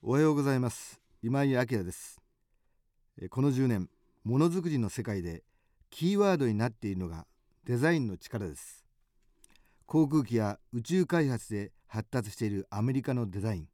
[0.00, 1.00] おはようございます。
[1.24, 2.20] 今井明です。
[3.30, 3.90] この10年
[4.22, 5.42] ものづくりの世界で
[5.90, 7.26] キーワードになっているのが
[7.64, 8.84] デザインの力です。
[9.86, 13.68] 航空機や宇宙開発で発達しているアメリカのデザイン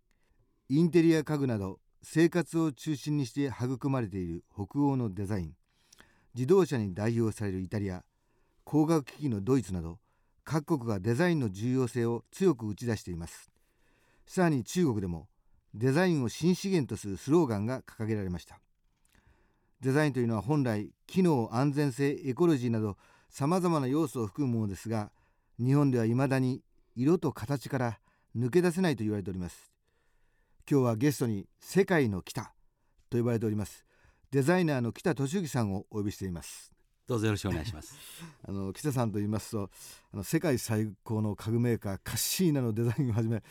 [0.70, 5.52] インテリア家具など生活を中心にして育まれている北欧のデザイン
[6.34, 8.02] 自動車に代表されるイタリア
[8.64, 9.98] 工学機器のドイツなど
[10.42, 13.50] 各国がデザインの重要性を強く打ち出しています。
[14.26, 15.28] さらに中国でも
[15.74, 18.60] デザインを新資源とするスローガンが掲げられました。
[19.80, 22.96] デザインというのは本来機能安全性エコロジーなど
[23.28, 25.10] さまざまな要素を含むものですが
[25.58, 26.62] 日本ではいまだに
[26.96, 27.98] 色と形から
[28.36, 29.72] 抜け出せないと言われております。
[30.70, 32.52] 今日はゲストに世界の北
[33.10, 33.84] と呼ばれております。
[34.30, 36.72] デザイナーの北俊之さんをお呼びしています。
[37.06, 37.94] どうぞよろしくお願いします。
[38.48, 39.70] あの北さんと言いますと
[40.12, 43.42] あの世界最高の家具メーカーカッシーナのデザインをはじめ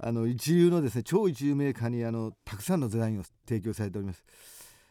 [0.00, 4.24] あの一流のですね超一流メーカーにあのたくさんのデザインを提供されております。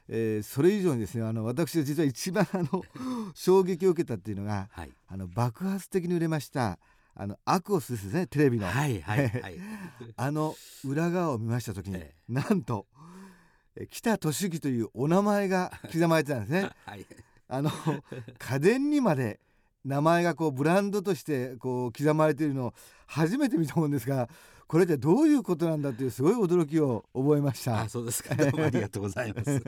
[0.09, 2.83] えー、それ以上にですねあの私は実は一番あの
[3.36, 6.80] 衝撃を受けたっていうのが、はい、あの爆発的に売れました
[7.14, 9.58] あのアクオスですねテレビの、はいはいはい、
[10.16, 10.55] あの
[10.86, 12.88] 裏側を見ました時に、ええ、なんと
[13.89, 16.69] 北俊樹というお名前が刻まれてたんですね。
[16.86, 17.05] はい、
[17.47, 17.71] あの
[18.39, 19.39] 家電にまで
[19.86, 22.73] 名前がこうブランドとしてこう刻まれているのを
[23.05, 24.27] 初めて見たもんですが
[24.67, 27.81] これってどういうことなんだというすごい驚きを覚えました。
[27.81, 28.35] あそうですか。
[28.35, 29.61] どうもありがとうございます。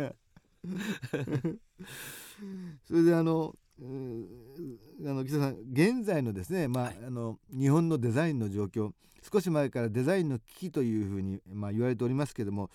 [2.85, 8.91] それであのあの木田さん現在のですね、まあ、はい、あの日本のデザインの状況
[9.31, 12.69] 少し前からデザインの危機というふうに、まあ、言われておりますけれども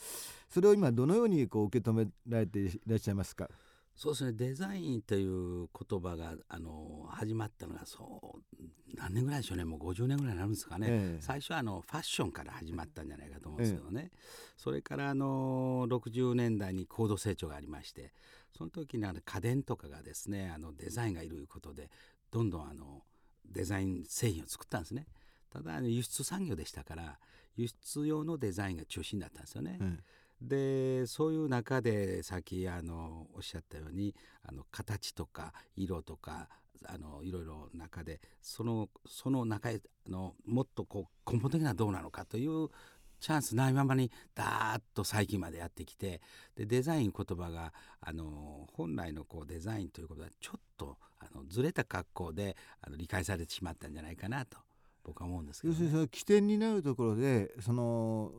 [0.48, 3.50] それを今どのようにこう受け止められていらっしゃいますか？
[3.97, 4.33] そうですね。
[4.33, 8.55] デザインという言葉があの始まったのがそう
[8.97, 9.64] 何年ぐらいでしょうね。
[9.64, 14.19] もう50年ぐらいになるんですかね、え最初はあのファッションから始まったんじゃないかと思うんですけどね、え、
[14.56, 18.12] それからあの60年代に高度成長がありまして
[18.56, 21.91] その時にあの家電とかがですねあのデザインがいることで
[22.31, 23.03] どんどんあの
[23.47, 25.06] デザイン製品を作ったんですね。
[25.50, 27.19] ただ輸出産業でしたから
[27.56, 29.78] 輸出用のデザインが中心だったんですよね。
[30.44, 34.15] でそういう中でさっきあのおっしゃったように
[34.47, 36.49] あの形とか色とか
[36.87, 42.69] あのいろいろ中でそのその中へのもっとこう根本的などうなのかという
[43.21, 46.21] チャンスないままにダーッと最近までやってきて
[46.56, 47.72] でデザイン言葉が
[48.03, 54.59] あの本来のこうデザインということはちょっとあのずれた格好であの理解されてしまったんじゃないかなと
[55.04, 58.32] 僕は思うんですけど、ね、要するにその起点になるところでその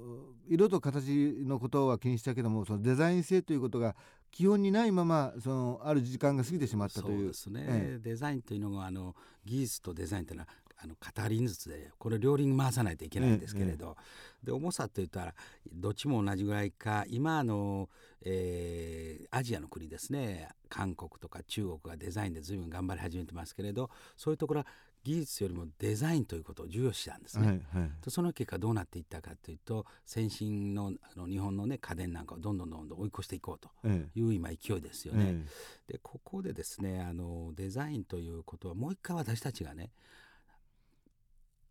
[0.47, 3.95] 色と形のことは気にしたけどもそのデザイン性ということが
[4.31, 7.17] 基本にないままそのある時間が過ぎてしまったという。
[7.17, 9.15] そうですね、ええ、デザインというのがあの
[9.45, 13.95] 技術とデザインというのはあの片輪ずつでこれ両輪回さないといけないんですけれど、
[14.43, 15.33] で重さといったら
[15.71, 17.89] どっちも同じぐらいか今の、
[18.23, 20.49] えー、アジアの国ですね。
[20.67, 24.67] 韓国とか中国がデザインで随分頑張り始めてますけれどそういうところは
[25.05, 27.45] 技術よりもデザインということを重要視したんですね。
[27.45, 35.45] はいはい、その結果どうなっていったかというと先進のあの日本の、ね、家電なんかをどんどんどんどん追い越していこうという今勢いですよね。
[35.87, 39.91] でここでですねあのデザインということはもう一回私たちがね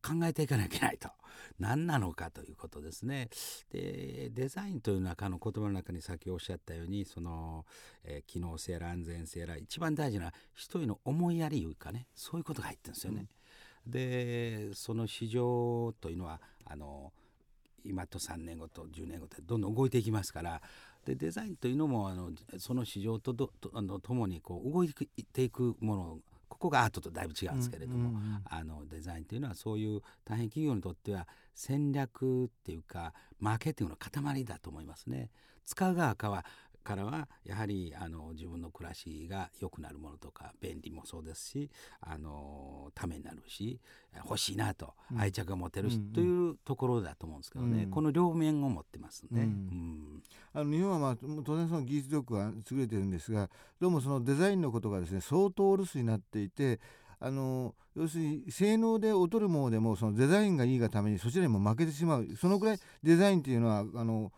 [0.04, 1.09] 考えていかなきゃいけないと
[1.59, 3.28] 何なのかということですね。
[3.70, 7.65] でデザインという中の言葉の中に先おっしゃったようにその、
[8.04, 13.26] えー、機能性やら安全性やら一番大事な人への思いやりいうかねそういうことが入ってるんですよね。
[13.87, 17.12] うん、でその市場というのはあの
[17.84, 20.60] 今と3年後と10年後ってどんどん動いていきますから
[21.04, 24.92] でデザインというのもあのその市場ととあの共にこう動い
[25.32, 26.19] ていくもの
[26.54, 35.31] ここがアートとだいぶ違うんですけれども、あのデザインというのはそういう大変企業にとっては戦略っていうかマーケティングの塊だと思いますね。
[35.66, 36.44] 使う側かは
[36.84, 43.81] からはやはりあの自分の暮らしが良くなるものとか便利もそうですしあのためになるし
[44.25, 49.42] 欲しいなと愛着が持てるし、うん、というところだと思うんですけどね、うん、この両面を持ってますね。
[49.42, 50.22] うん、
[50.53, 53.51] あの日本は、まあ、当然その技術力は優れてるんですが
[53.81, 56.78] どうもそのデザインのことがですね相当お留守になっていて
[57.19, 62.28] あの要するに性能で劣るものでもそのデザインがいいがためにそちらにも負けてしまう。
[62.39, 64.31] そのぐらいデザインっていうのはあの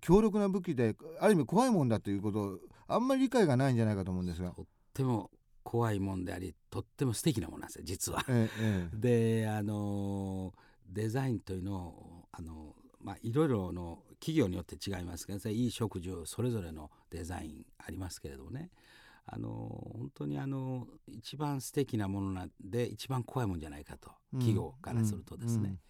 [0.00, 2.58] 強力な武器である意味怖いもんだということ
[2.88, 4.50] あんまり理解がないんじゃないかと思うんですが。
[4.50, 5.30] とっても
[5.62, 8.24] 怖いもんでありとっても素敵なものなんですよ実は。
[8.28, 10.52] ええ、であの
[10.88, 18.70] デザインというのをあの、まあ、いろいろの企業によって違いますけどいい食事それぞれのデザインありますけれどもね。
[19.32, 25.80] あの本当にあの一番素敵なものなんで一番怖いもんじゃないかと企業からするとですね、うんうん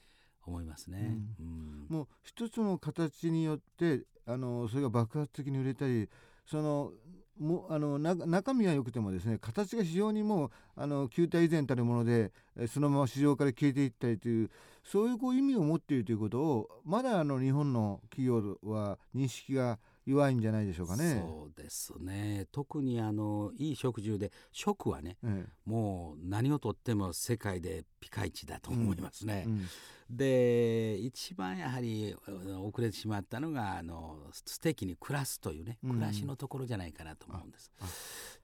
[0.50, 1.16] 思いますね。
[1.40, 6.08] ううんもう一つの形によってあのそれが爆発的に売れたり
[6.46, 6.92] その
[7.38, 14.50] もあのな中身は良くてもですね形が非常にもうあの球体以前たるものでえそのまま市場から消えていったりという
[14.84, 21.22] そういうこう意味を持っているということをまだあの日本の企業は認識が弱いんじゃないでしょうかね。
[21.22, 29.44] そうですね特にあのいい食住で食はねえもう何をとっても世界でピカイチだと思いますね。
[29.46, 29.66] えうん
[30.10, 37.88] で一番やはりうん遅れてしまったのがあの素敵に暮らすというねうん暮らしのところじゃないかなと思うんですああ。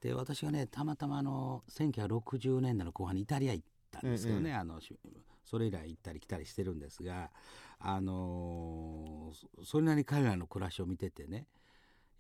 [0.01, 4.97] で私がねたまたまあの1960年代の後半にイタリア行ったんですよね、えあのし
[5.45, 7.31] それ以来行ったり来たりしてるんですが
[7.79, 9.33] あの
[9.65, 11.47] それなりに彼らの暮らしを見ててね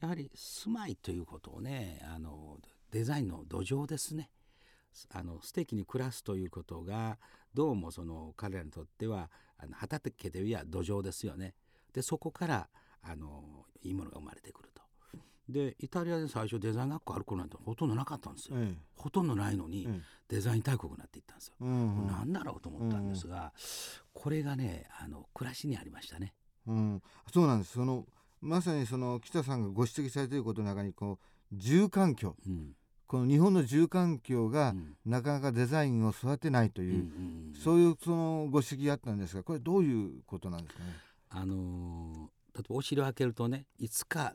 [0.00, 2.58] やはり住まいということをねあの
[2.91, 4.31] デザインの土壌ですね
[5.11, 7.19] あの素敵に暮らすということが
[7.55, 11.55] どうもその彼らにとってはあの畑でいや土壌ですよね。
[11.93, 12.69] でそこから
[13.02, 14.82] あのいいものが生まれてくると。
[15.49, 18.57] でイタリアで最初デザイン学校ある頃なんてほとんどなかったんですよ。
[18.59, 21.55] えほとんどないのにえデザイン大国になっていったんですよ。
[21.61, 22.07] えうんうん。
[22.09, 23.53] なんだろうと思ったんですが、
[24.13, 26.35] これがねあの暮らしにありましたね。
[26.67, 27.03] うん、
[27.33, 27.75] そうなんです。
[27.75, 28.07] その
[28.41, 31.19] まさにその北さんがご指摘されていることの中にこ
[31.53, 32.35] う住環境。
[32.47, 32.73] うん。
[33.07, 34.97] この日本の住環境がうん。
[35.07, 40.91] なかなかデザインを育てないとうんういう、んそういうそのご指摘があったんですがこれどういうことなんですかね？
[41.31, 44.35] あのー例えばお尻を開けるとねいつか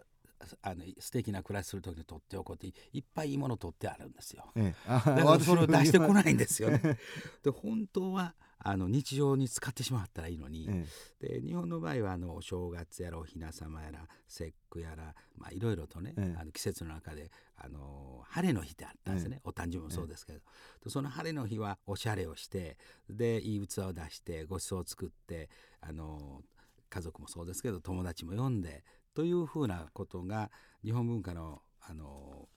[0.61, 4.51] あの素敵な暮らしする時に取っておこうっていっぱいいいもの取ってあるんですよ。
[4.55, 6.13] ええ、 あだからそれを出してこい。
[6.13, 6.97] ないんですよね。
[7.43, 10.85] で本当はあの日常に使ってしまったらいいのに、え
[11.19, 16.39] で日本の場合はあのお正月やらお雛様やら節句やら、まあ、いろいろとね、ええ。
[16.39, 20.39] あの季節の中であの晴れの日ってあったんですね、お誕生日もそうですけど、
[20.83, 22.77] でその晴れの日はおしゃれをして
[23.09, 25.49] でいい器を出してごちそうを作って
[25.81, 26.43] あの
[26.91, 28.83] 家族もそうですけど友達も呼んで
[29.13, 30.51] というふうなことが
[30.83, 32.47] 日本文化のあの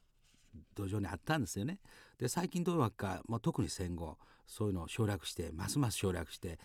[0.75, 1.81] 土壌にあったんですよね。
[2.19, 6.59] で最近どういうわけか、まあ、特に戦後そういうのを省略してますます省略して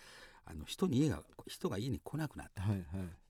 [0.44, 2.84] あの人に家が人が家に来なくなったはいはい。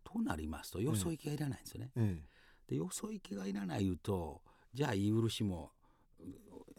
[0.04, 1.90] となりますとよそ行きがいらないんですよね。
[1.96, 2.22] え
[2.68, 4.42] でよそ行きがいらない言うと
[4.74, 5.70] じゃあ言い漆も
[6.20, 6.24] う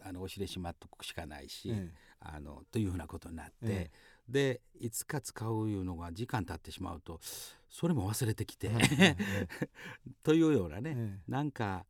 [0.04, 3.90] あのおしれしまっとくしかないし、ええあのというふうなことになって、え
[4.32, 7.20] でいつか使ういうのが時間経ってしまうと
[7.68, 8.70] それも忘れてきて、
[10.22, 11.30] というようなね、ええ。
[11.30, 11.86] なんか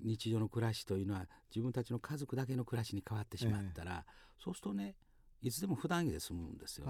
[0.00, 4.06] 日常の暮らしというのは自分たちの家族だけの暮らしに変わってしまったら、
[4.38, 4.96] そうするとね
[5.42, 6.86] いつでも普段着で済むんですよ。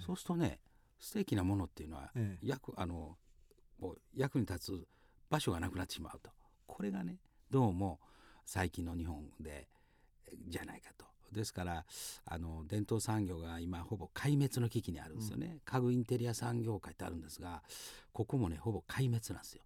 [0.00, 0.60] そうするとね
[0.98, 2.46] 素敵なものっていうのはええ。
[2.46, 3.18] 役あの
[3.78, 4.88] もう役に立つ
[5.30, 6.30] 場所がなくなってしまうと。
[6.66, 7.18] これがね
[7.50, 8.00] どうも
[8.44, 9.70] 最近の日本で
[10.26, 11.07] えじゃないかと。
[11.32, 11.84] ですから
[12.24, 17.62] あの伝統産業が今ほぼ壊滅の危機にあるんですよね、家具インテリア産業界ってあるんですが
[18.12, 19.62] ここもねほぼ壊滅なんですよ。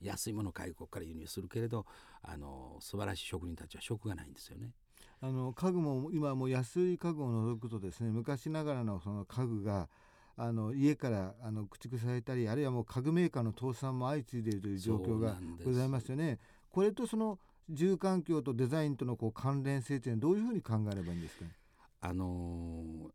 [0.00, 1.86] 安いものを外国から輸入するけれど
[2.22, 4.72] あの素晴らしい職人たちは職がないんですよね。
[5.20, 9.88] あの家具も今もう安い家具を除くとですね昔ながらのその家具が
[10.36, 16.38] あの家からあの駆逐されたりあるいはもう家具メーカーの倒産も相次いでいるという状況がございますよね。
[16.70, 17.38] これとその
[17.72, 21.50] 住環境とデザインとのこう関連性というのはどういうふうに考えればいいんですかね？
[22.00, 23.12] あのー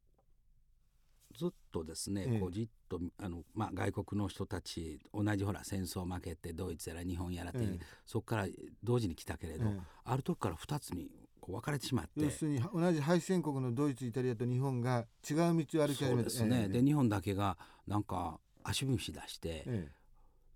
[1.38, 2.40] ずっとですね、ええ。
[2.40, 7.80] こうじっとあの、まあ、外国の人たち同じほら戦争負けてドイツやら日本やらって、ええ。
[8.08, 8.48] そこから
[8.84, 9.80] 同時に来たけれど、ええ。
[10.06, 12.24] ある時から2つにこう分かれてしまって。
[12.24, 16.68] 要するに同じ敗戦国のドイツイタリアと日本が違う道を歩き始めたそうですね、ええ。
[16.70, 19.92] で日本だけがなんか足踏みしだして、え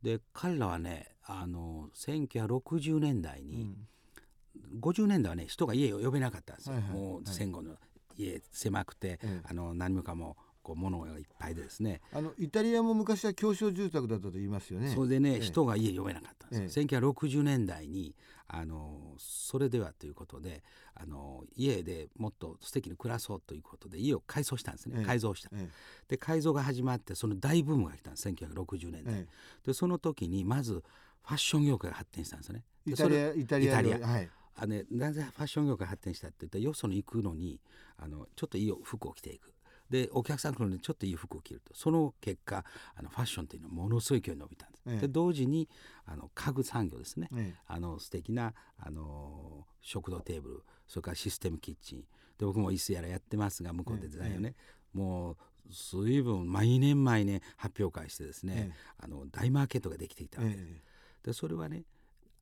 [0.03, 3.75] で彼らはねあの1960年代えに、
[4.79, 6.91] 50年代はね人が家を呼べなかったんですよ、はいはい。
[6.91, 7.75] もう戦後の
[8.17, 9.41] 家狭くて、ええ。
[9.43, 12.01] あの何もかもこう物がいっぱいでですね。
[12.13, 14.89] あのイタリアも昔は狭小住宅だったと言いますよね。
[14.89, 15.39] それでね、ええ。
[15.41, 18.15] 人が家呼べなかったんですよ、1960年代に
[18.53, 20.61] あのそれではということで
[20.93, 25.05] あの家でもっと素敵に暮らそうということで家を改装したんですね、ええ。
[25.05, 25.49] 改造した。
[25.53, 25.69] え
[26.09, 29.27] で改造が始まってその大ブームが来たんです1960年代、ええ。
[29.65, 34.07] でその時にまずファッション業界が発展したんですよねえイタリアイタリアイタリア。
[34.07, 34.29] はい。
[34.57, 37.61] あのね、なぜファッション業界が発展したって言ったらよそに行くのに
[37.97, 39.53] あのちょっといい服を着ていく
[39.91, 41.75] でお客さん来るのにちょっといい服を着ると。
[41.75, 42.63] その結果
[42.95, 44.97] あのファッションっていうのはものすごい勢いに伸びたんです、ええ。
[45.01, 45.67] で同時に
[46.05, 52.03] あの家具産業ですね、えあの素敵なあの食堂テーブルそれからシステムキッチン。
[52.37, 54.55] で僕も椅子やらやってますが向こうでデザインをね、
[54.93, 55.37] もう
[55.69, 60.81] 随分毎年毎年発表会してですね、えあの大マーケットができていたわけです、ええ。
[61.23, 61.83] でそれはね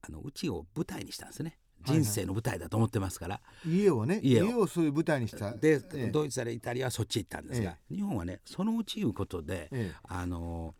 [0.01, 4.45] あのうちを舞台にしたんですね人生の舞台だと思ってますから、家をね家を。
[4.45, 5.51] 家をそういう舞台にした。
[5.53, 6.07] で、ええ。
[6.11, 9.95] ドイツやイタリアはそっち行ったんですが、日本はねそのうちいうことで、ええ。
[10.03, 10.75] あの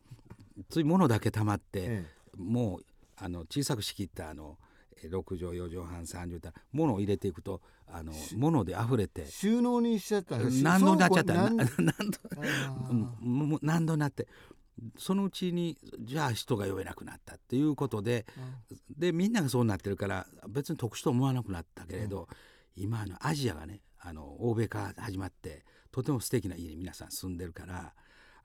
[0.69, 2.05] つい物だけ溜まって、え
[2.37, 2.85] もう
[3.17, 4.57] あの小さく仕切ったあの
[5.01, 11.65] えー6畳4畳半3畳だ物を入れていくとあの物で溢れてえ収納にしちゃった何度になっちゃった何 何
[12.11, 13.59] 度？
[13.61, 14.27] 何度になって
[14.97, 18.25] そのうちにじゃあ人が呼べなくなったっていうことで
[18.97, 22.27] でみんながそうなってるから別に特殊と思わなくなったけれど、
[22.75, 27.93] 今あのアジアがねあの欧米化始まってとても素敵な家に皆さん住んでるから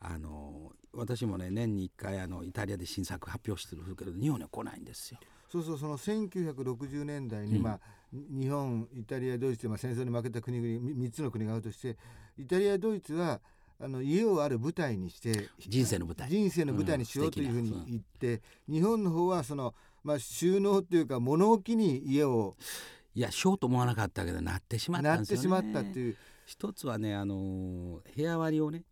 [0.00, 5.19] あの私もね年に1回あのイタリアで新作発表してるけど日本には来ないんですよ。
[5.50, 7.62] そうそうその1960年代に、うん。
[7.62, 7.81] まあ
[8.12, 11.97] 日本イタリアドイツで、まあ、戦争に負けた国々3つの国があるとして
[12.38, 13.41] イタリアドイツは
[13.85, 16.31] あの家をある舞台にして人生の舞台。
[16.31, 22.57] 人生の舞台にしよううんというふうに言って、日本の方はその、まあ、収納というか物置に家を
[23.14, 25.59] いやしようと思わなかったけどなってしまったなんですよね。
[25.59, 26.17] ってしまったっていう。
[26.47, 28.85] 一つはねあの部屋割りをね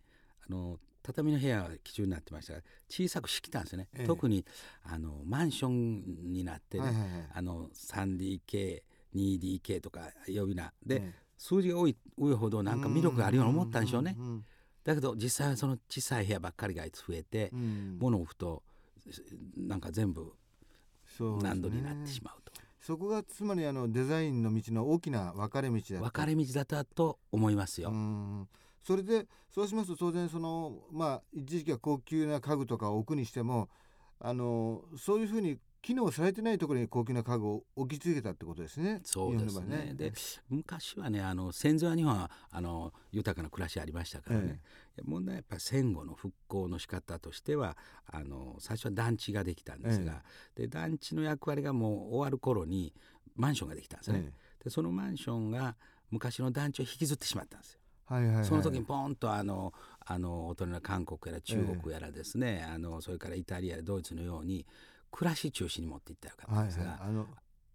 [0.46, 4.06] あの畳の部屋が基準になってましたから小さく仕切ったんですよね、ええ。
[4.06, 4.44] 特に
[4.84, 7.10] あのマンションになってね、はいはいはい。
[7.34, 7.70] あの
[9.14, 11.22] 3DK2DK とか呼び名で、ええ。
[11.38, 14.44] 数字が多い多いほどなんか魅力があるように思ったんでしょうね、んん
[14.84, 17.98] だけど実際はその小さい部屋ばっかりが増えてう、ん。
[18.00, 18.62] 物を置くと
[19.56, 20.32] なんか全部
[21.42, 22.52] 何度になってしまうと。
[22.80, 27.90] そこがつまりあのデザインの道の大きな分かれ道だった分かれ道だったと思いますよ。
[27.90, 28.48] うん。
[28.82, 33.68] それでそうしますと当然そのまあ一時期は高級な家具とかを置くにしても
[34.18, 39.00] あのそういうふうに機能されてないところに高級な家具を置き続けたってことですね。
[39.04, 39.94] そうです日本の場合ね。
[39.94, 40.12] で
[40.48, 44.60] 昔はねあの戦前は日本はあの豊かな暮らしありましたからね、
[45.04, 50.22] 問題はやっぱり戦後の復興の仕方としてはあの最初は団地ができたんですが、
[50.54, 52.94] で団地の役割がもう終わる頃に
[53.34, 54.32] マンションができたんですね、え
[54.64, 55.74] でそのマンションが
[56.12, 57.80] 昔の団地を引きずってしまったんですよ。
[58.04, 64.66] はいはいはい、その時にポンとあのあのお隣の韓国やら中国やらですね、あのそれからイタリアやドイツのように
[65.12, 67.26] 暮らし中心に持っていったらよかったんですが、はいはい、あの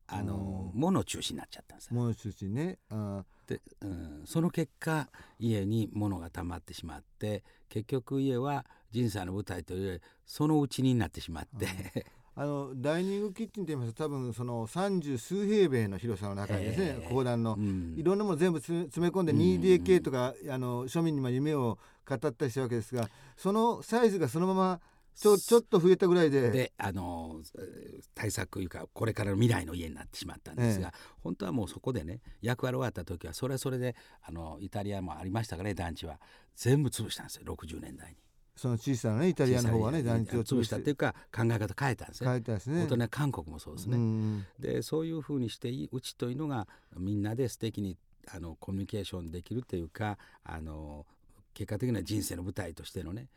[0.09, 0.79] あのうん。
[0.79, 1.95] 物中心になっちゃったんですよ。
[1.95, 2.77] もう一つね。
[2.89, 5.07] あで、うん、その結果
[5.39, 17.09] 家に物が溜まってしまって結局家は人生の舞台というよりそのうちになってしまって、あのダイニングキッチンといいますと多分その三十数平米の広さの中にですね、ええ。
[17.09, 17.95] 公団の、うん。
[17.97, 19.39] いろんなもの全部つ詰め込んでうん。
[19.39, 21.77] 2DK とか、あの庶民にも夢を
[22.07, 24.79] 語ったりしたわけですがそのサイズがそのまま
[25.17, 30.93] ちょちょっと増えたぐらいでであのえー対策いうかこれからの未来の家になってしまったんですが、
[31.23, 36.19] 本当はもうそこでね役割終わった時はそれはそれであのイタリアもありましたからね団地は
[36.55, 38.17] 全部潰したんですよ60年代に。
[38.55, 42.29] その小さなねイタリアの方はね団地を潰したっていうか考え方変えたんですね。
[42.29, 42.83] 変えたですね。
[42.83, 43.97] 大人は韓国もそうですね。
[43.97, 47.97] うんでそういうふうにしていうちというのがみんなで素敵に
[48.33, 51.05] あのコミュニケーションできるというかあの
[51.53, 53.27] 結果的には人生の舞台としてのね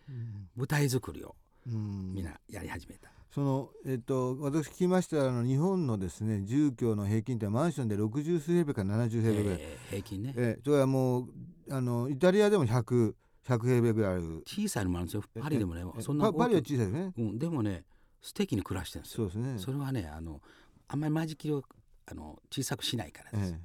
[0.56, 3.10] 舞台作りをうんみんなやり始めた。
[3.30, 10.34] そのえっと私聞きましたあの日本のですね住居の平均ってマンションで60数平米から70平米ぐらい、えー平均ね。
[10.36, 11.28] えそれはもう
[11.70, 13.14] あのイタリアでも100100
[13.44, 14.42] 平米ぐらいある。
[14.46, 15.22] 小さいのもあるんですよ。
[15.40, 17.12] パリでもねえそんなパパリは小さいですね。
[17.14, 17.84] くうん、でもね
[18.20, 19.30] 素敵に暮らしてるんですよ。
[19.30, 19.58] そうですね。
[19.58, 20.40] それはねあの
[20.88, 21.62] あんまり間仕切りを
[22.06, 23.60] あの小さくしないからです、え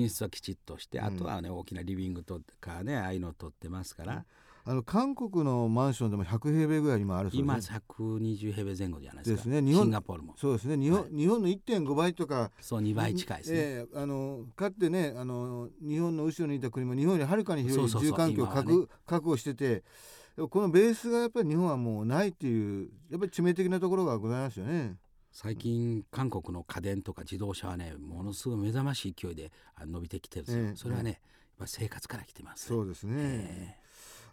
[0.00, 4.34] 寝室はきちっとして、うんあとはね大きなリビングとかねああいうのを取ってますから、え
[4.66, 7.80] あの韓国のマンションでも100平米ぐらい今あるそう今ですね。
[7.98, 9.36] 120平米前後じゃないですか。
[9.36, 9.62] ですね。
[9.62, 10.34] 日本シンガポールも。
[10.38, 10.78] そうですね。
[10.78, 12.50] 日本,、は日本の1.5倍とか。
[12.60, 18.72] そう2倍近いですね、ええあのかつてねあの日本の後ろにいた国も日本よりはるかに広い住環境を今はね。
[18.72, 19.84] 確,、確保してて
[20.36, 24.96] このベースがやっぱり日本はもうないっていうやっぱり致命的なところがございますよね。
[25.30, 31.18] 最近韓国の家電とか自動車はねものすごい目覚ましい勢いであ伸びてきてるんですよ、ええそれはね、やっ
[31.58, 33.76] ぱ生活から来てます、ね、そうですね、え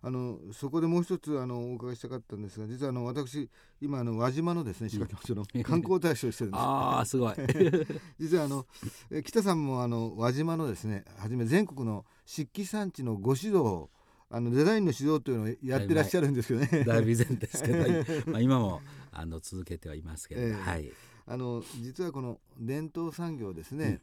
[0.04, 4.90] あのそこでもう一つあのお伺いしたかったんですが実はあの私今あの輪島のですね
[5.36, 6.62] の 観光大使をしてるんです。
[6.62, 7.36] ああすごい
[8.20, 8.66] 実はあの
[9.12, 13.90] え北さんもあの輪島のですねはじめ全国の漆器産地のご指導
[14.30, 16.84] あのデザインの指導というのをやってらっしゃるんですけどね。
[16.84, 18.82] だいぶ以前ですけど、まあ、今も
[19.12, 20.92] あの続けてはいますけど、ええはい
[21.28, 24.02] あの実はこの伝統産業ですね、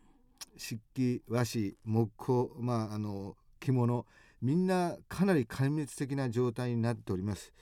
[0.57, 4.07] 漆器和紙木工まああの着物
[4.41, 7.53] みんなかなり壊滅的な状態になっております。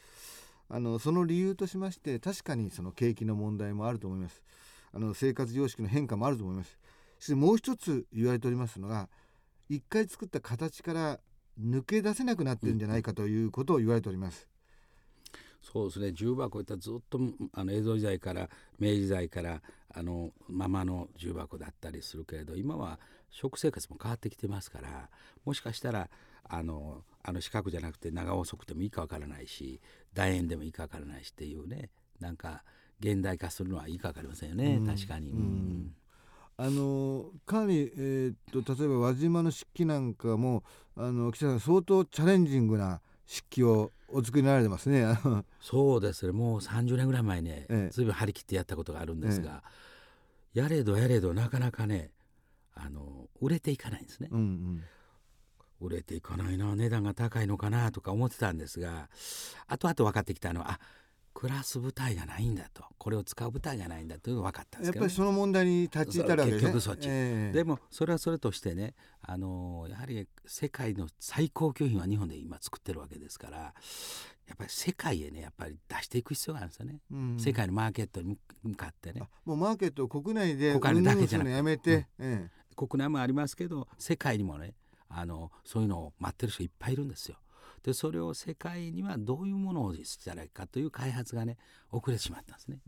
[0.68, 4.42] あのその理由としまして確かにその景気の問題もあると思います。
[4.92, 6.78] あの生活様式の変化もあると思います。
[7.18, 9.08] そしてもう一つ言われておりますのが
[9.68, 11.20] 一回作った形から
[11.60, 14.46] 抜け出せなくなってるんじゃないかということを言われております、
[15.62, 16.12] そうですね。
[16.12, 17.18] 重箱いったらずっと
[17.52, 19.62] あの江戸時代から明治時代から
[19.94, 22.98] あのままの重箱だったりするけれど今は
[23.30, 25.08] 食生活も変わってきてますから
[25.44, 26.10] もしかしたら
[26.48, 29.80] あのあの四角じゃなくて長細くてもいいかわからないし
[30.14, 32.62] 楕円でもいいかわからないしっていうねなんか
[33.00, 35.32] 現代化するのはいいかわかりませんよね、うん、確かに。
[35.32, 35.94] うん
[36.58, 40.64] あのかなり、えー、っと例えば輪島の漆器なんかも
[40.96, 45.04] あの記者さん相当チャレンジングな漆器をお作りになられてますね。
[45.60, 49.62] そうですねもう30年ぐらい前ね、ええ、ずいぶん張り切ってやったことがあるんですが、
[50.54, 52.10] え、やれどやれどなかなかね
[52.74, 54.28] あの売れていかないんですね。
[54.30, 54.82] うんうん
[55.80, 59.08] 売れていかないな値段が高いのかなとか思ってたんですが
[59.66, 60.80] 後々分かってきたのはあ
[61.36, 62.82] 暮らす舞台がないんだと。
[62.96, 66.72] これを使う舞台がないんだというのが分かったんですけど、ね、やっぱりその問題に立ち至るわけですね。
[66.72, 79.20] 結局そっち、えー、でもそれはそれとしてねあのやはり世界の最高級品は日本で今作ってるわけですからやっぱり世界へねやっぱり出していく必要があるんですよね、うん、世界のマーケットに向かってね。
[79.44, 81.54] もうマーケットを国内で国内だけじゃなくて。
[81.54, 82.04] やめて、うん。
[82.32, 84.72] ええ、国内もありますけど世界にもね
[85.08, 87.36] あのそういうのを待ってる人いっぱいいるんですよ。
[87.82, 91.56] でそれを世界にはどういうものをしたらいいかという開発がね
[91.92, 92.80] 遅れてしまったんですね。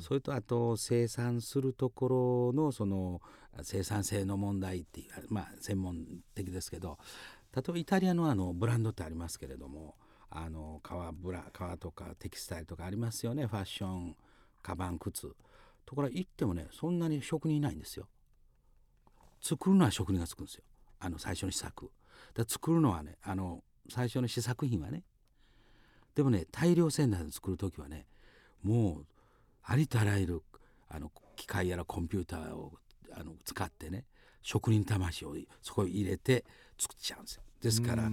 [0.00, 3.20] それとあと生産するところのその
[3.62, 6.98] 生産性の問題っていうまあ専門的ですけど
[7.54, 9.96] 例えばイタリアのあのブランドってありますけれども
[10.30, 14.16] あの革ブラ革とかテキスタイルとかありますよねファッション
[14.62, 15.34] カバン靴
[15.84, 18.08] ところ行ってもねそんなに職人いないんですよ。
[19.40, 20.64] 作るのは職人が作るんですよ
[21.00, 21.90] あの最初の試作。
[22.34, 25.02] だ作るのはねあの最初の試作品はね
[26.14, 28.06] でもね大量生産で作る時はね
[28.62, 29.06] もう
[29.64, 30.42] ありとあらゆる
[30.88, 32.72] あの機械やらコンピューターを
[33.12, 34.04] あの使ってね
[34.42, 36.44] 職人魂をそこに入れて
[36.78, 38.10] 作っちゃうんですよですからあ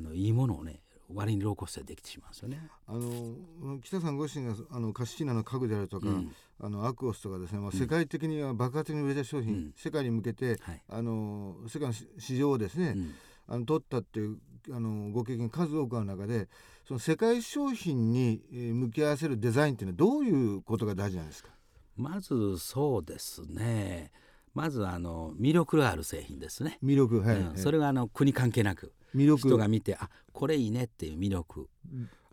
[0.00, 0.80] のいいものをね
[1.12, 2.68] 割にローコストでできてしまうんですよね。
[2.86, 13.14] あの北さんご自身があのカシチーナの家具であるとか、うん、あのアクオスとかですね、まあ、世界的には爆発的に売れた商品、うん、世界に向けて、はい、あの世界の市場をですね、うん、
[13.46, 14.38] あの取ったっていう
[14.70, 16.48] あのご経験数多くある中で
[16.86, 21.50] その世界商品に向き合わせるデザインっていうのはどういうことが大事なんですか？
[21.96, 24.12] まずそうですね
[24.54, 26.78] まずあの魅力がある製品ですね。
[26.82, 29.40] 魅力はい、うん、それはあの国関係なく魅力。
[29.40, 31.68] 人が見てあこれいいねっていう魅力、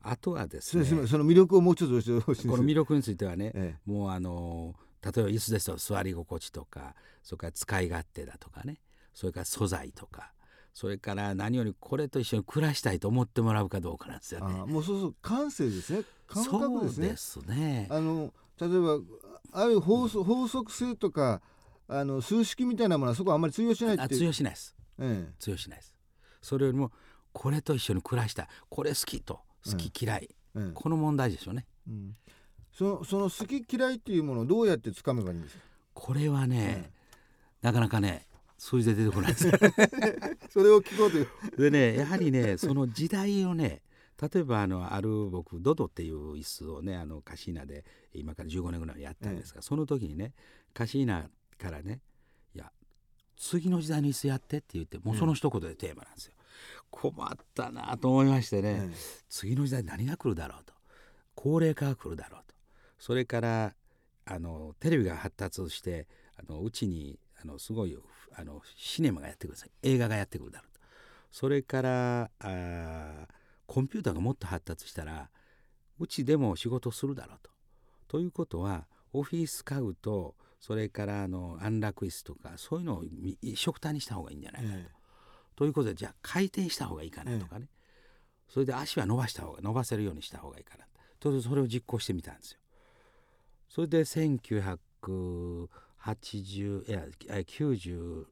[0.01, 8.77] あとはですねその魅力をもうちょっと教えてこの魅力についてはね、ええ、もうあの例えば椅子ですと座り心地とかそれから使い勝手だとかね
[9.13, 10.31] それから素材とか
[10.75, 14.53] それから何よりこれと一緒に暮らしたいと思ってもらうかどうかなんですよね。
[14.65, 16.03] もうそうそう感性ですね。
[16.27, 17.07] 感覚ですね。
[17.09, 17.87] ですね。
[17.89, 18.99] あの例えば
[19.53, 21.41] ある法則法則性とか
[21.87, 25.95] あの数式みたいなものはそこはあんまり通用しないって通用しないです、ええ、通用しないです。
[26.41, 26.91] それよりも
[27.33, 32.15] これと一緒に暮らしたいこれ好きと好き嫌い、ええ、この問題でしょうね、うん、
[32.71, 35.63] そのその好き嫌いっていうものをどうやってつかめばいいんですか？
[35.93, 36.91] これはね、
[37.61, 39.49] なかなかね数字で出てこないです。
[40.51, 41.27] それを聞こうという。
[41.57, 43.81] でねやはりねその時代をね
[44.21, 50.33] 例えばあのある僕ドドっていう椅子をねあのカシーナで今から15年ぐらいやったんですが、ええ、その時にね
[50.73, 52.01] カシーナからね
[52.53, 52.71] いや
[53.37, 56.33] 次の時代の椅子やってって言ってもうその一言でテーマなんですよ。
[56.89, 58.89] 困ったなと思いましてね、
[59.29, 60.73] 次の時代何が来るだろうと
[61.35, 62.55] 高齢化が来るだろうと
[62.97, 63.73] それから
[64.25, 67.97] あのテレビが発達してあのうちにあのすごい
[68.33, 70.81] あのシネマがやってくる映画がやってくるだろうと
[71.31, 73.27] それからあ
[73.65, 75.29] コンピューターがもっと発達したら
[75.99, 77.51] うちでも仕事するだろうと。
[78.07, 80.35] ということはオフィス家具と
[80.65, 83.03] それからあの安楽椅子とかそういうのを
[83.43, 84.75] 一緒くたにした方がいいんじゃないかと。
[84.79, 84.91] ええ、
[85.55, 87.69] ということでじゃあ回転した方がいいかなとかね、え、
[88.49, 90.85] それで足は伸ばした方が伸ばせるようにした方がいいかな
[91.19, 92.59] とそれを実行してみたんですよ。
[93.69, 94.79] それで1900
[95.99, 98.25] 80いや96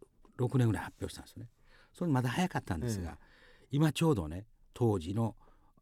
[0.58, 1.50] 年ぐらい発表したんですよね。
[1.93, 3.13] それまだ早かったんですが、え
[3.65, 5.36] え、今ちょうどね当時の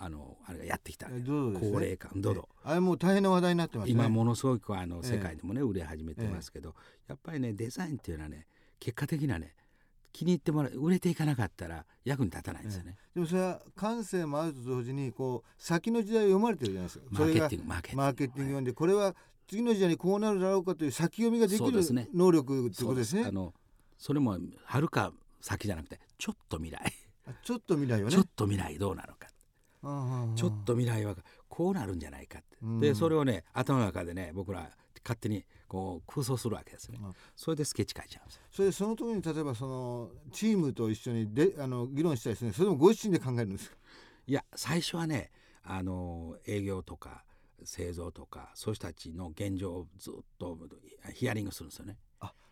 [0.04, 2.10] あのあれがやってきた、ね、高齢化。
[2.16, 6.74] ドドあれもう大変な話題になってます、ね、今ものすごくあの世界でもね、売れ始めてますけど、
[7.08, 8.48] やっぱりねデザインっていうのはね
[8.80, 9.54] 結果的なね
[10.12, 17.06] 気に入ってもらう売れていかなかったら役に立たないんですよね、でもそれは感性もあると同時にこう先の時代を読まれてるじゃないですか。
[17.12, 18.02] マーケティングマーケティング。
[18.02, 19.16] マーケティング読んでこれは
[19.48, 21.72] 次の時代にこうなるだろうかという先読みができる
[22.14, 23.26] 能力ってことですね。
[23.28, 23.54] あの
[24.00, 26.92] それもはるか先じゃなくてちょっと未来。
[27.44, 28.16] ちょっと未来はね。
[28.16, 29.28] ちょっと未来どうなのか
[29.82, 31.16] ちょっと未来は
[31.50, 32.58] こうなるんじゃないかって。
[32.80, 34.70] でそれをね頭の中でね僕ら
[35.04, 37.00] 勝手にこう空想するわけですね、
[37.36, 43.78] それでスケッチ書いちゃうんですそれでその時に例えばそのチームと一緒にであの議論したりですねそれもご自身で考えるんですか？
[44.28, 45.32] いや最初はね
[45.64, 47.24] あの営業とか
[47.64, 50.58] 製造とかそういう人たちの現状をずっと
[51.14, 51.98] ヒアリングするんですよね。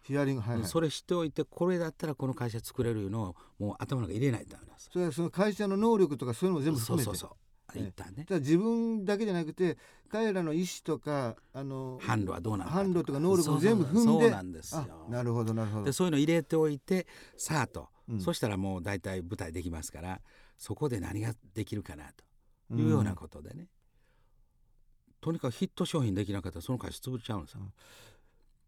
[0.09, 7.29] あヒアリング、はいはい、それ知っておいてこれだったらこの会社作れるのをもう頭の中入れないとダメなんですそれはその会社の能力とかそういうのも全部含めてそうそう。
[7.29, 7.37] そう
[7.75, 8.25] 一旦ね。
[8.27, 9.77] だ自分だけじゃなくて
[10.09, 14.01] 彼らの意思とかあの販路はどうなのか販路とか能力も全部踏んで。
[14.01, 15.05] そうなんですよ。
[15.09, 15.85] なるほどなるほど。
[15.85, 17.05] でそういうの入れておいて
[17.37, 20.19] さあと、うん、そしたらもう大体舞台できますから
[20.57, 22.23] そこで何ができるかなと。
[22.71, 23.67] いうようなことでね、うん、
[25.21, 27.61] とにかくヒット商品できなかったらその会社潰れちゃうんですよ。
[27.61, 27.73] うん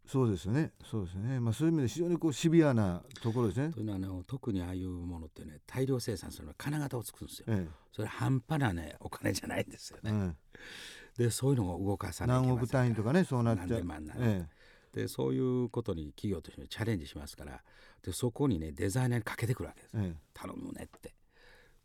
[0.06, 0.72] そうですね。
[0.84, 1.40] そうですね。
[1.40, 3.70] まあそういう意味で非常にこうシビアなところですね。
[3.72, 7.46] というのは、ね、特にああいうものってね大量生産するのは金型を作るんですよ。
[7.48, 10.34] ええ、それ半端なねお金じゃないんですよね。
[11.18, 14.48] え、でそういうのを動かさない何億単位とかねそうなっちゃう。
[14.92, 17.62] でそういうことに企業としてチャレンジしますから
[18.04, 19.96] でそこにねデザイナーにかけてくるわけです、
[20.34, 21.14] 頼むねって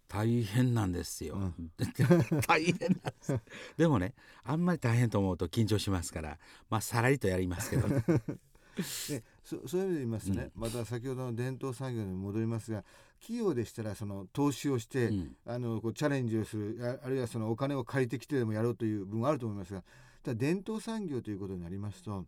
[0.08, 1.72] 大変なんですよ、うん、
[2.48, 3.39] 大変なんです。
[3.78, 6.39] でもねあんまり大変と思うと緊張しますから
[6.70, 8.04] まあさらりとやりますけどね。
[8.08, 12.84] で そそういう意味で言いますとね、うん、また先ほどの伝統産業に戻りますが
[13.20, 19.84] 企業でしたらその投資をして、うん、あのこうチャレンジをするあるいはそのお金を借りてきてでもやろうという部分があると思いますが
[20.24, 22.26] ただ伝統産業ということになりますと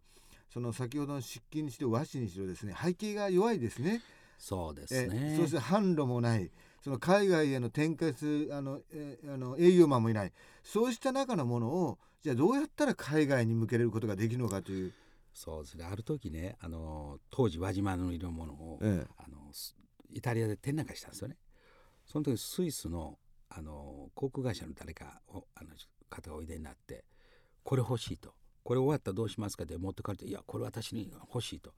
[0.52, 4.02] その先ほどの漆器にしろ和紙にしろですね背景が弱いですね。
[4.40, 5.36] そうですね。
[5.38, 6.50] そして販路もない。
[6.82, 10.32] その海外への展開するあの、えあの営業マンもいない。
[10.64, 14.94] そうした中のものをじゃあどうやったら海外に向けることができるのかという。
[15.34, 15.84] そうですね。
[15.84, 19.52] ある時ねあの当時輪島の色物を、ええ、あの
[20.12, 21.38] イタリアで展覧会したんですよね。
[22.06, 25.70] その時スイスのあの航空会社の誰かあの
[26.10, 27.04] 方がおいでになって
[27.64, 28.34] これ欲しいと。
[28.64, 31.74] これ終わったらどうしますかって持ってかれていやこれ私に欲しいと。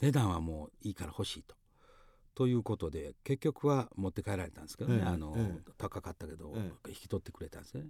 [0.00, 1.54] 値段はもういいから欲しいと
[2.36, 6.54] ということで結局は持って帰られたんですけどね、ええ、あの、え、高かったけど、
[6.86, 7.86] 引き取ってくれたんですね。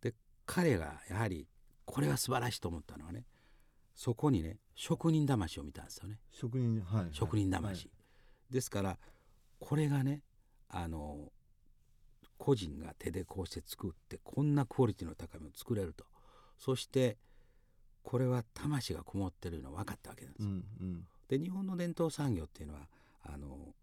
[0.00, 1.46] で彼がやはり
[1.84, 3.24] これは素晴らしいと思ったのはね
[3.94, 6.18] そこにね職人魂を見たんですよね。
[6.32, 7.92] 職人,、はい、職人魂、は
[8.50, 8.98] い、ですから
[9.60, 10.22] これがね
[10.68, 11.30] あの
[12.38, 16.04] 個人が手でこうして作ってこんなクオリティの高いものを作れると。
[16.58, 17.16] そして
[18.02, 20.48] これは魂がこもってるの分かったわけなんですよ。
[20.48, 22.88] うんうん、で日本の伝統産業っていうのは
[23.22, 23.74] あの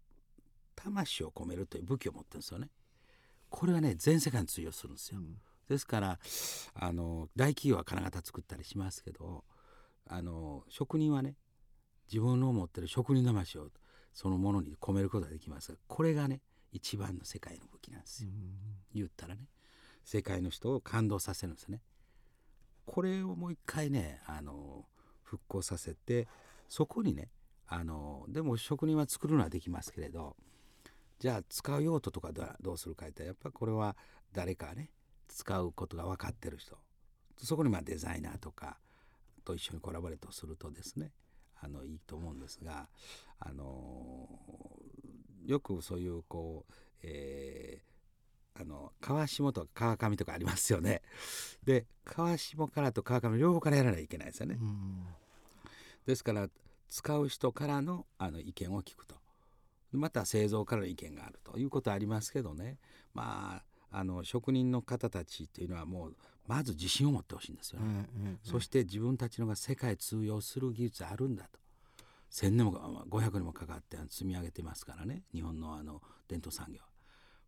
[0.74, 2.68] 魂を込めるという武器を持ってるんですよね。
[3.48, 5.18] これはね全世界に通用するんですよ。
[5.18, 5.36] うん、
[5.68, 6.18] ですから
[6.74, 9.44] あの大企業は金型作ったりしますけど
[10.06, 11.36] あの職人はね
[12.08, 13.68] 自分の持ってる職人魂を
[14.12, 16.40] そのものに込めることができますがこれがね
[16.72, 18.30] 一番の世界の武器なんですよ。
[18.30, 18.54] うん、
[18.94, 19.42] 言ったらね
[20.04, 21.82] 世界の人を感動させるんですね。
[22.86, 24.86] これをもう一回ねあの
[25.22, 26.26] 復興させて
[26.68, 27.28] そこにね
[27.72, 30.36] あのでも職人は作るのはできますけれど
[31.20, 33.96] じゃあ使う用途とかどうするかってやっぱこれは
[34.32, 34.90] 誰かね
[35.28, 36.76] 使うことが分かってる人
[37.36, 38.78] そこにまあデザイナーとか
[39.44, 41.12] と一緒にコラボレートするとですね
[41.62, 42.88] あのいいと思うんですが
[43.38, 44.28] あの
[45.46, 46.72] よくそういうこう、
[47.04, 51.02] えー、あの川下とか川上とかありますよね。
[51.64, 54.58] で川下からと川上両方からやらなきゃいけないですよね。
[56.06, 56.48] ですから
[56.90, 59.14] 使う人からのあの意見を聞くと。
[59.92, 62.78] また製造からの意見があるということはありますけどね。
[63.14, 71.58] まああの職人の方たちっていうのはもうまず自信を持ってほしいんですよね、うんうんうん、そして自分たちのが世界通用する技術あるんだと。
[72.30, 75.24] 1,000年も500年もかかって積み上げてますからね。
[75.32, 76.80] 日本のあの伝統産業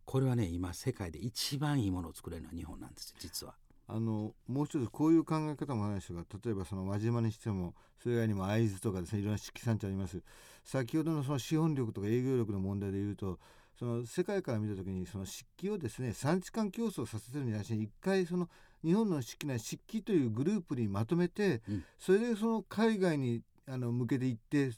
[0.05, 3.55] これはね今世界で一番いいものを作れるのは日本なんです実は。
[3.87, 10.21] あのもう一つこういう考え方もあるんですが例えばその輪島にしてもそれ以外にも会津とかですねいろんな色産地あります。
[10.63, 13.39] 先ほどのその資本力とか営業力の問題でいうと
[13.77, 18.49] その世界から見た時にその漆器をですね産地間競争させてるに対して一回その
[18.83, 24.71] 日本の漆器な漆器というグループにまとめて、うん、それでその海外にあの向けていって、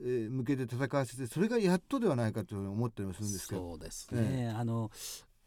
[0.00, 3.70] えー、向けて戦わせてそれがやっとではないかというふうに思ったりもするんですけど。
[3.70, 4.90] そうですね、えー、あの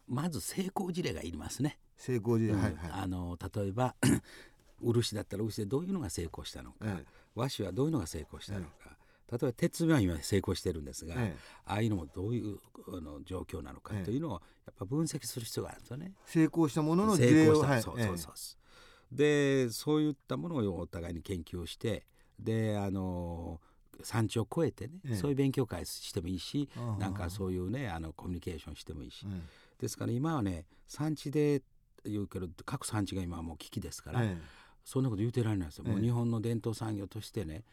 [0.07, 1.77] まず成功事例がいりますね。
[1.97, 3.95] 成功事例、うん、はいはい、あの例えば
[4.81, 11.15] 漆だったら漆でどういうのが成功したのか、ええ、和紙はどういうのが成功したのか、え、例えば鉄は今成功してるんですが、
[11.65, 12.57] ああいうのもどういう
[12.89, 14.37] あの状況なのかというのをや
[14.71, 16.13] っぱ分析する必要があるんですよね。
[16.25, 18.33] 成功したものの成功した、はい、そうそうそう、
[19.15, 22.05] でそういったものをお互いに研究して
[22.39, 23.61] であの
[24.01, 29.25] 産地を超えてね、そういう勉強会してもいいしなんかそういうねあのコミュニケーションしてもいいし、
[29.79, 31.61] ですから今はね産地で
[32.05, 34.41] 言うけど各産地が今はもう危機ですから、ええ、
[34.83, 37.63] そんなこと言うてられないですよ、え、もう日本の伝統産業としてね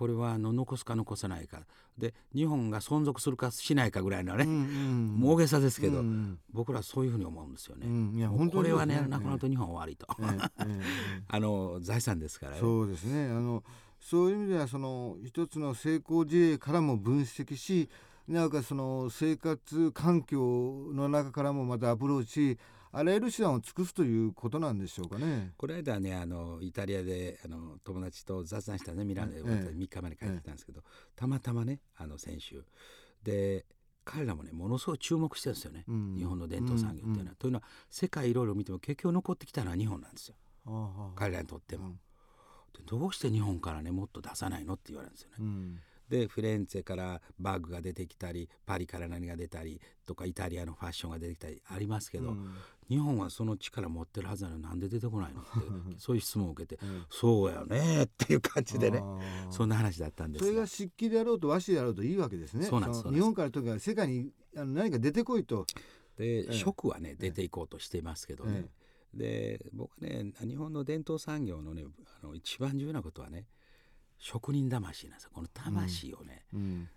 [0.00, 1.60] これはあの残すか残さないか。
[1.98, 5.06] で日本が存続するかしないかぐらいのね、うんうん。
[5.20, 7.86] もう大げさですけど、うん僕らはそういうふうに思うんですよね。
[7.86, 8.14] うん。
[8.16, 12.52] いや本当にこれはねなくなると日本は終わりと、ええええ あの財産ですから。
[12.52, 12.60] ね。
[12.60, 13.26] そうですね。
[13.26, 13.62] あの
[14.00, 17.90] そういう意味ではその一つの成功事例からも分析し
[18.26, 22.58] なおかつその生活環境の中からもまたアプローチし
[22.92, 25.52] あらゆる手段を尽くすということなんでしょうかね。
[25.56, 29.04] この間ねあのイタリアであの友達と雑談したね。
[29.04, 29.44] ミラノでええ。
[29.44, 30.82] 3日前に帰ってきたんですけど、
[31.14, 32.64] たまたまねあの先週。
[33.22, 33.64] で
[34.04, 36.16] 彼らもねものすごい注目してるんですよね、うん。
[36.16, 37.20] 日本の伝統産業っていうのは。
[37.22, 37.34] うんうん。
[37.36, 40.34] というのは世界いろいろ見ても結局残ってきたのは日本なんですよ。
[41.14, 41.86] 彼らにとっても。
[41.86, 41.92] うん。
[41.92, 41.98] で
[42.86, 45.36] どうして日本からねもっと出さないのって言われるんですよね。
[45.38, 52.54] うんでフィレンツェからバッグが出てきたりパリから何が出たりとかイタリアのファッションが出てきたりありますけど、うん。
[52.88, 55.50] 日本はその力持ってるはずなのになんで出てこないのって
[55.98, 57.04] そういう質問を受けて、うん。
[57.08, 59.00] そうやねっていう感じでね
[59.50, 62.66] そんな話だったんでそれすがが漆器であろうと和紙であろうといいわけですね。
[62.66, 65.64] そうなんです日本からとにかく世界にあの何か出てこいと。
[66.16, 66.52] で、ええ。
[66.52, 68.66] 食はね出ていこうとしていますけどね、
[69.14, 71.84] で僕はね日本の伝統産業のね
[72.20, 73.46] あの一番重要なことはね
[74.20, 75.30] 職人魂なんですよ。
[75.34, 76.88] この魂をね、うん。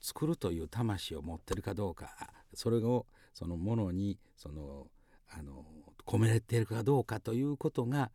[0.00, 2.16] 作るという魂を持ってるかどうか
[2.54, 3.04] それを
[3.34, 4.86] そのものにその
[5.28, 5.66] あの
[6.06, 8.10] 込めれているかどうかということが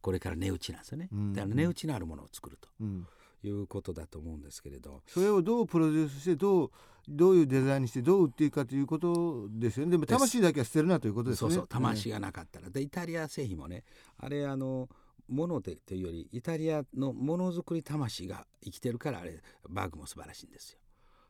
[0.00, 1.32] これから値打ちなんですよね、うん。
[1.32, 3.06] だから値打ちのあるものを作るうん。
[3.42, 6.70] ということだと思うんですけれど、それをどうプロデュースしてどう
[7.08, 9.92] どういうデザインにしてどう売っていくかということですよね。
[9.92, 11.50] でも魂だけは捨てるなということですね。
[11.50, 11.68] そうそう。
[11.68, 13.84] 魂がなかったら、でイタリア製品もね
[14.18, 14.88] あれあの
[15.30, 20.78] ものでというよりイタリアのものづくり魂が生きてるからあれバッグも素晴らしいんですよ。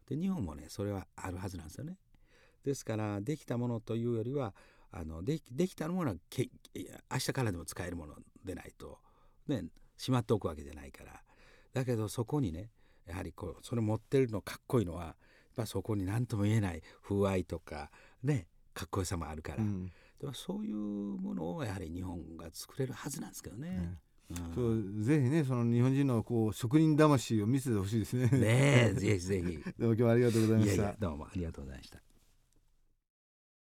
[0.08, 1.98] で日本もねそれはあるはずなんですよね。
[2.64, 4.54] ですからできたものというよりは
[4.90, 8.98] あのできできたものはけ明日からでも使えるものでないと
[9.46, 9.64] ね
[9.96, 11.22] しまっておくわけじゃないから
[11.72, 12.70] だけどそこにね
[13.06, 15.14] やはりこうそれ持ってるのかっこいいのはやっ
[15.56, 17.90] ぱそこに何とも言えない風合いとか
[18.22, 23.68] ねかっこよさもあるから、うんでもそういうものをやはり日本が作れるはずなんですけどね。
[23.68, 23.98] うん
[24.54, 28.28] そうぜひねその日本人のこう職人魂を見せてほしいですね。
[28.28, 29.59] ねえぜひぜひ。
[29.76, 30.96] どうも今日はありがとうございましたいやいや。
[31.00, 32.10] どうもありがとうございました。